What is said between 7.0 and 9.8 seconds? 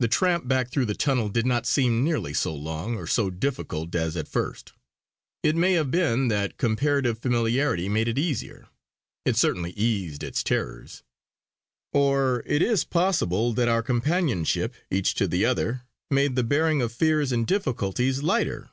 familiarity made it easier; it certainly